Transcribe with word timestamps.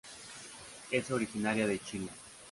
Es 0.89 1.11
originaria 1.11 1.67
de 1.67 1.77
Chile. 1.77 2.09